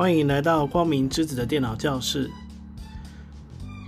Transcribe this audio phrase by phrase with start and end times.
[0.00, 2.30] 欢迎来到光明之子的电脑教室。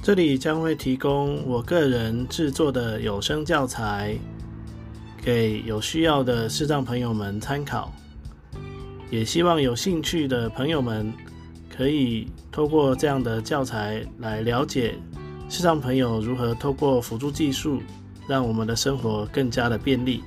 [0.03, 4.15] 这里将会提供我个人制作的有声教材，
[5.23, 7.91] 给有需要的视障朋友们参考。
[9.11, 11.11] 也希望有兴趣的朋友们
[11.75, 14.95] 可以透过这样的教材来了解
[15.49, 17.81] 视障朋友如何透过辅助技术，
[18.29, 20.23] 让我们的生活更加的便利。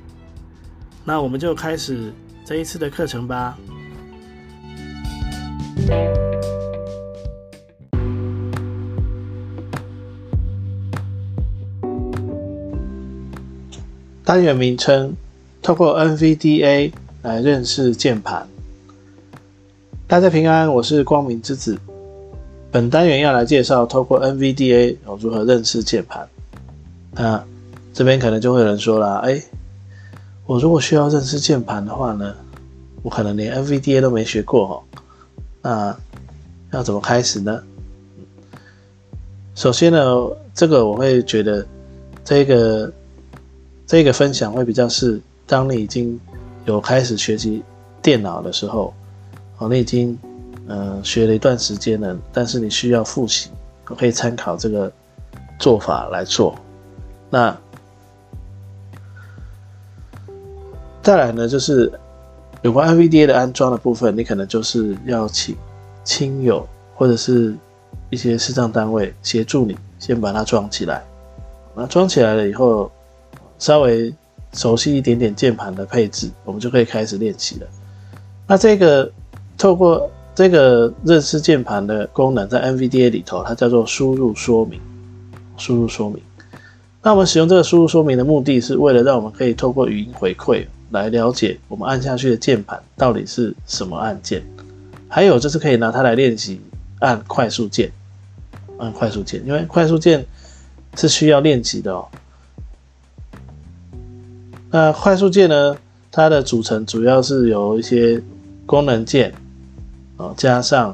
[1.04, 2.12] 那我们就开始
[2.44, 3.56] 这一次的课程吧。
[14.26, 15.16] 单元名称：
[15.62, 18.48] 透过 NVDA 来认识键盘。
[20.08, 21.78] 大家平安，我是光明之子。
[22.72, 26.28] 本单元要来介绍透过 NVDA 如何认识键盘。
[27.12, 27.46] 那
[27.94, 29.40] 这边可能就会有人说了：“哎，
[30.48, 32.34] 我如果需要认识键盘的话呢，
[33.04, 34.84] 我可能连 NVDA 都没学过哦。
[35.62, 35.96] 那
[36.72, 37.62] 要怎么开始呢？
[39.54, 40.00] 首先呢，
[40.56, 41.64] 这个我会觉得
[42.24, 42.92] 这个。
[43.88, 46.20] 这个分享会比较是，当你已经
[46.66, 47.64] 有开始学习
[48.02, 48.92] 电脑的时候，
[49.60, 50.18] 哦，你已经
[50.68, 53.52] 嗯学了一段时间了，但是你需要复习，
[53.88, 54.92] 我可以参考这个
[55.60, 56.56] 做法来做。
[57.30, 57.56] 那
[61.04, 61.92] 再来呢，就是
[62.64, 65.56] 有关 NVDA 的安装的部分，你可能就是要请
[66.04, 67.56] 亲友或者是
[68.10, 71.04] 一些视障单位协助你，先把它装起来。
[71.76, 72.92] 那装起来了以后。
[73.60, 74.14] 稍微
[74.54, 77.68] 熟悉一点点键盘的配置，我们就可以开始练习了。
[78.48, 79.12] 那这个
[79.58, 84.80] 透过这个认识键盘的功能，在 NVDA 里头，它叫做输入说明。
[85.58, 86.22] 输入说明。
[87.02, 94.44] 那我们使用这个输入说明的目的是为了让我们可以透过语音回馈来了解我们按下去的键盘到底是什么按键，
[95.08, 96.60] 还有就是可以拿它来练习
[97.00, 97.90] 按快速键，
[98.78, 100.26] 按快速键，因为快速键
[100.96, 102.06] 是需要练习的哦。
[104.76, 105.78] 那快速键呢？
[106.12, 108.22] 它的组成主要是由一些
[108.66, 109.34] 功能键，
[110.18, 110.94] 哦，加上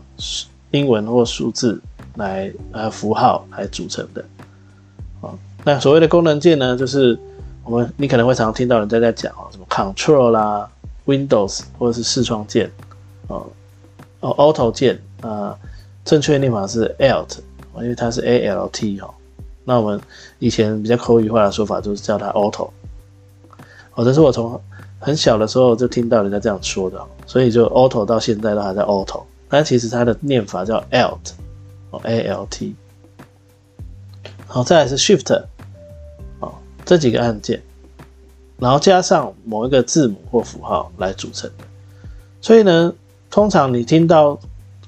[0.69, 1.81] 英文或数字
[2.13, 4.23] 来呃符号来组成的。
[5.21, 5.33] 哦，
[5.63, 7.17] 那所谓的功能键呢，就是
[7.63, 10.69] 我们你可能会常听到人家在讲哦，什么 Control 啦、
[11.07, 12.69] Windows 或者是视窗键，
[13.29, 13.47] 哦
[14.19, 15.57] 哦 Auto 键啊，
[16.05, 17.39] 正确念法是 Alt，
[17.77, 19.11] 因为它是 A L T 哦。
[19.65, 19.99] 那我们
[20.37, 22.69] 以前比较口语化的说法就是叫它 Auto。
[23.95, 24.59] 哦，这是我从
[24.99, 31.17] 很小的时候就听到人家这样说的，所以就 auto 到现在都还在 auto，但其实它的念法叫 alt，
[31.89, 32.73] 哦 A L T，
[34.47, 35.43] 好，再来是 shift，
[36.39, 36.53] 哦
[36.85, 37.61] 这几个按键，
[38.59, 41.65] 然后加上某一个字母或符号来组成的，
[42.39, 42.93] 所以呢，
[43.29, 44.39] 通常你听到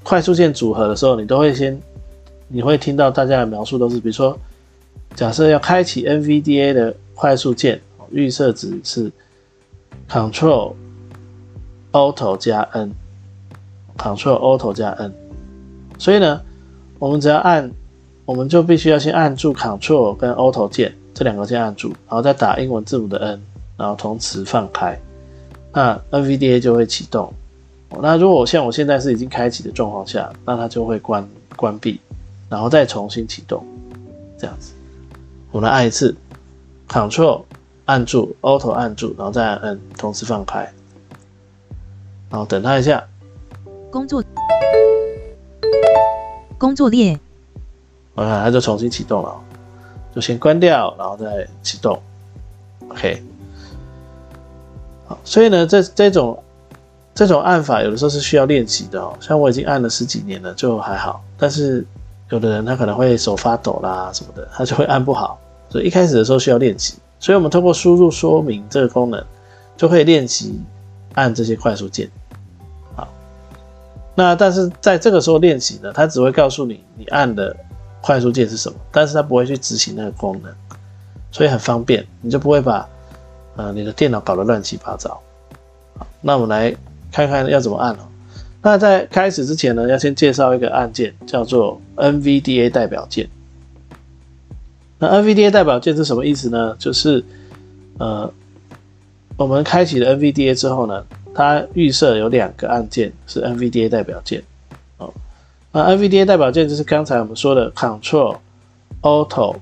[0.01, 1.77] 快速键组合的时候，你都会先，
[2.47, 4.37] 你会听到大家的描述都是，比如说，
[5.13, 7.81] 假设要开启 NVDA 的快速键。
[8.11, 9.11] 预设值是
[10.09, 10.73] Control
[11.91, 15.13] Auto 加 N，Control Auto 加 N，
[15.97, 16.41] 所以呢，
[16.99, 17.71] 我们只要按，
[18.25, 23.41] 我们就必须要先按住 Control 跟 Auto 键这两个键按住，然后再打英文字母的 N，
[23.77, 24.99] 然后同时放开，
[25.71, 27.31] 那 NVDA 就会启动。
[28.01, 31.99] 那如果像我现在是已经开启的状况下，那它就会关关闭，
[32.49, 33.63] 然后再重新启动，
[34.37, 34.73] 这样子。
[35.51, 36.15] 我们按一次
[36.89, 37.43] Control。
[37.85, 40.71] 按住 Auto 按住，然后再按 N，同时放开，
[42.29, 43.03] 然后等它一下。
[43.91, 44.23] 工作
[46.57, 47.19] 工作列
[48.15, 49.35] ，OK，它就重新启动了，
[50.15, 52.01] 就先关掉，然后再启动。
[52.87, 53.21] OK，
[55.05, 56.41] 好，所以呢，这这种
[57.13, 59.15] 这种按法有的时候是需要练习的哦。
[59.19, 61.21] 像我已经按了十几年了，就还好。
[61.37, 61.85] 但是
[62.29, 65.37] 有的人他可能会手发抖啦什么的，他就会按不好。
[65.69, 66.95] 所以一开始的时候需要练习。
[67.23, 69.23] 所以，我们通过输入说明这个功能，
[69.77, 70.59] 就可以练习
[71.13, 72.11] 按这些快速键。
[72.97, 73.07] 好，
[74.13, 77.55] 那但是在这个时候练习呢，它只会告诉你你按的
[78.01, 80.53] 快速键是什么，但是它不会去执行那个功能，
[81.31, 82.85] 所以很方便，你就不会把
[83.55, 85.17] 呃你的电脑搞得乱七八糟。
[85.97, 86.75] 好，那我们来
[87.09, 87.99] 看看要怎么按哦。
[88.61, 93.29] 那在开始之前呢，要先介绍一个按键，叫做 NVDA 代表键。
[95.03, 96.73] 那 NVDA 代表键是什么意思呢？
[96.79, 97.21] 就是，
[97.97, 98.31] 呃，
[99.35, 101.03] 我们开启了 NVDA 之后呢，
[101.35, 104.41] 它预设有两个按键是 NVDA 代表键。
[104.99, 105.13] 哦，
[105.73, 108.37] 那 NVDA 代表键就是刚才我们说的 Control、
[109.01, 109.57] Auto、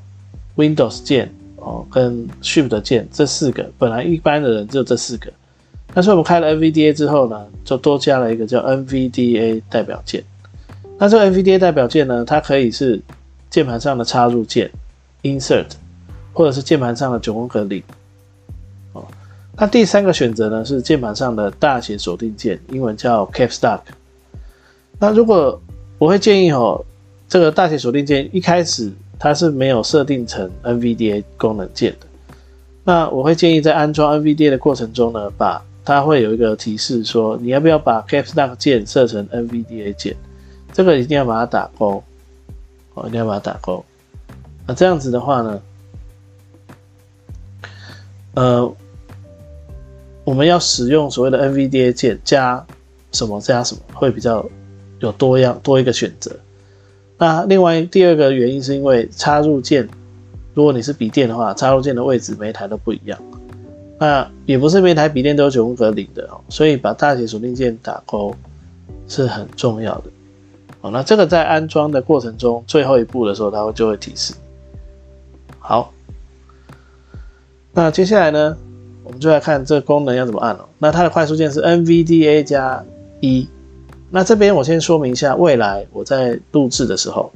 [0.57, 3.67] Windows 键哦，跟 Shift 键这四个。
[3.79, 5.33] 本来一般的人只有这四个，
[5.91, 10.23] 但是我们开了 NVDA 之后呢，就多加了一个叫 NVDA 代表键。
[10.99, 13.01] 那这个 NVDA 代表键呢，它可以是
[13.49, 14.69] 键盘上的插入键
[15.23, 15.67] Insert，
[16.33, 17.83] 或者是键盘上的九宫格零。
[18.93, 19.05] 哦，
[19.57, 23.81] 那第三个选择呢是键盘上的大写锁定键，英文叫 Caps Lock。
[24.99, 25.61] 那如果
[25.97, 26.83] 我会建议哦，
[27.27, 32.07] 这个大写锁定键一开始它是没有设定成 NVDA 功能键的。
[32.83, 40.15] 那我会建议在安装 NVDA 的过程中呢，把它会有一个提示说，你要不要把 Caps Lock 键设成 NVDA 键？
[40.73, 42.03] 这个一定要把它打勾，
[42.95, 43.85] 哦，一定要把它打勾。
[44.73, 45.61] 这样子的话呢，
[48.33, 48.75] 呃，
[50.23, 52.65] 我们要使用所谓的 NVDA 键加
[53.11, 54.45] 什么加什么，会比较
[54.99, 56.31] 有多样多一个选择。
[57.17, 59.87] 那另外第二个原因是因为插入键，
[60.53, 63.19] 如果你是笔电的话，插入键的位置每台都不一样。
[63.99, 68.35] 那也不是每台笔电都有九宫格零的哦，所以把大写锁定键打勾
[69.07, 70.05] 是很重要的。
[70.81, 74.33] 哦，那这个在安装的过程中最后一步的时候，它会就会提示。
[75.71, 75.93] 好，
[77.71, 78.57] 那接下来呢，
[79.05, 80.67] 我们就来看这个功能要怎么按了。
[80.77, 82.83] 那它的快速键是 NVDA 加
[83.21, 83.47] 一。
[84.09, 87.31] 那这边我先说明一下，未来我在录制的时候，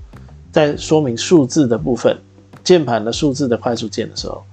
[0.51, 2.17] 在说明数字的部分，
[2.61, 4.43] 键盘的数字的快速键的时候。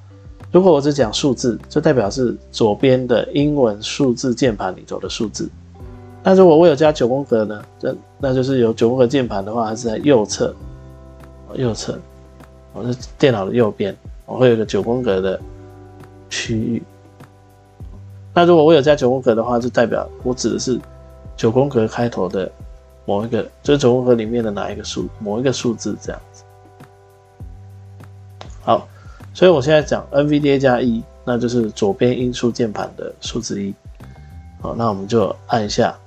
[0.52, 5.50] 如果我只讲数字，就代表是左边的英文数字键盘里头的数字。
[6.22, 7.60] 那如果我有加九宫格呢？
[7.80, 10.54] 那那就是有九宫格键盘的话，它是在右侧，
[11.56, 11.98] 右侧，
[12.72, 13.96] 我是电脑的右边，
[14.26, 15.40] 我会有个九宫格的
[16.30, 16.82] 区域。
[18.34, 20.80] 那如果我有加九宫格的话，就代表我指的是
[21.36, 22.50] 九宫格开头的
[23.04, 26.42] 某一个，就是九宫格里面的哪一个数，某一个数字这样子。
[28.62, 28.88] 好。
[29.34, 33.72] 所以我现在讲 NVDA 加一，那就是左边音输键盘的数字一。
[34.60, 35.98] 好，那我们就按一下，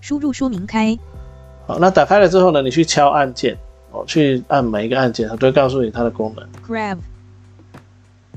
[0.00, 0.98] 输入说明开。
[1.68, 3.56] 好，那打开了之后呢，你去敲按键，
[3.96, 6.46] 哦，去按每一个按键，它都会告诉你它的功能。
[6.66, 6.98] Grab，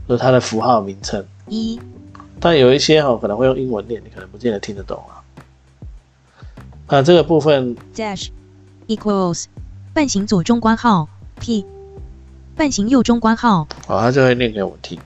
[0.08, 1.26] 就是它的符号名称。
[1.48, 1.80] 一。
[2.40, 5.20] 但有一些哈可能会用英文念，你可能不见得听得懂啊。
[6.88, 7.76] 那这个部分。
[7.94, 8.30] Dash
[8.88, 9.46] equals
[9.94, 11.10] 半形左中括号
[11.40, 11.66] P。
[12.56, 15.00] 半形右中括号，好，它就会念给我们听。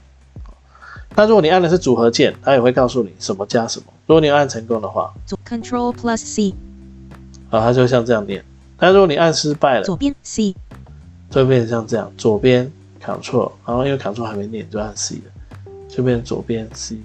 [1.15, 3.85] 那如果你按的是组合键，它也会告诉你什么加什么。
[4.07, 5.13] 如果你按成功的话
[5.47, 6.55] ，Control Plus C，
[7.51, 8.43] 好，它就像这样念。
[8.83, 10.53] 但如果你按失败了，左边 C，
[11.29, 12.69] 就会变成像这样，左边
[13.01, 16.97] Control，然后因为 Control 还没念，就按 C 了，就变成左边 C，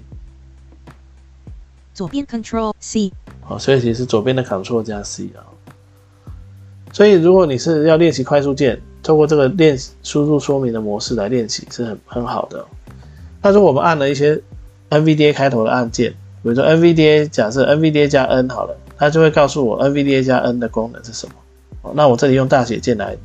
[1.93, 5.39] 左边 Control C，好，所以其实左边的 Control 加 C 啊。
[6.91, 8.81] 所以如果你是要练习快速键。
[9.01, 12.63] 透过这个练输入说明的模式来练习是很很好的。
[13.41, 14.39] 那如果我们按了一些
[14.89, 16.11] NVDA 开头的按键，
[16.43, 21.33] 比如说 NVDA，假设 NVDA 加 N 好了，它就会告诉我 NVDA 加 N 的功能是什么。
[21.81, 23.17] 哦，那我这里用大写键来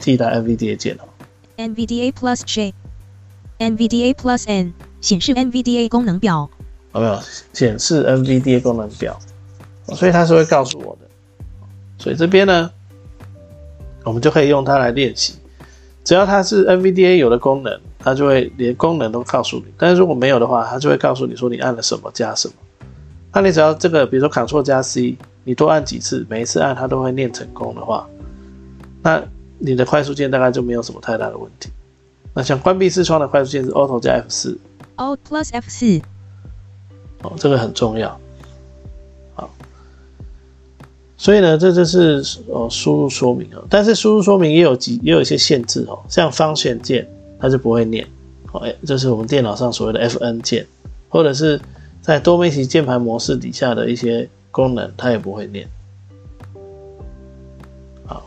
[0.00, 1.04] 替代 NVDA 键哦。
[1.56, 6.48] NVDA Plus J，NVDA Plus N 显示 NVDA 功能表。
[6.94, 7.18] 有没有
[7.52, 9.18] 显示 NVDA 功能表？
[9.94, 11.08] 所以它是会告诉我的。
[11.98, 12.70] 所以这边呢？
[14.04, 15.34] 我们就可以用它来练习，
[16.02, 19.66] 只要它是 NVDA 有的功能，它就会连功能都告诉你。
[19.78, 22.54] 但是如果没有的话，它就会告诉你说你按了什么加什么。
[23.32, 28.08] 那你只要这个，比如说 Ctrl 加 C，你多按几次，每一次按它都会念成功的话，
[29.02, 29.22] 那
[29.58, 31.70] 你的快速键大概就没有什么太大的问题。
[32.34, 34.58] 那像关闭视窗的快速键是 Alt 加 F 四
[34.96, 36.00] ，Alt Plus F 四，
[37.22, 38.18] 哦，这个很重要。
[41.18, 47.08] 所以呢，这就是哦输入说明哦，但是输入说明也有几也有一些限制哦，像方选键
[47.38, 48.04] 它就不会念，
[48.50, 50.66] 哦哎，这是我们电脑上所谓的 Fn 键，
[51.08, 51.60] 或者是
[52.00, 55.66] 在多媒体键盘模式底下的一些功能，它也不会念。
[58.06, 58.22] 好，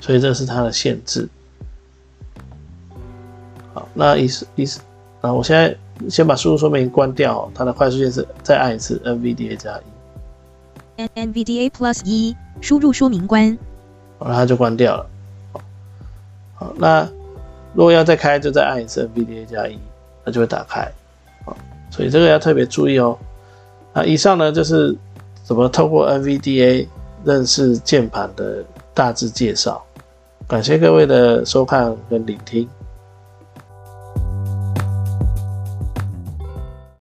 [0.00, 1.28] 所以这是它的限制。
[3.72, 4.80] 好，那意思意思，
[5.20, 5.76] 啊，我现在
[6.08, 9.82] 先把输入说明关掉，它的快速键是再按一次 NVDA 加一。
[11.14, 13.56] NVDA Plus 一输入说明关，
[14.18, 15.06] 好，它就关掉了。
[16.54, 17.08] 好，那
[17.74, 19.78] 如果要再开，就再按一次 NVDA 加一，
[20.24, 20.90] 它就会打开。
[21.44, 21.56] 好，
[21.90, 23.16] 所以这个要特别注意哦。
[23.94, 24.96] 那以上呢就是
[25.48, 26.86] 怎么透过 NVDA
[27.24, 28.62] 认识键盘的
[28.92, 29.82] 大致介绍。
[30.46, 32.68] 感谢各位的收看跟聆听。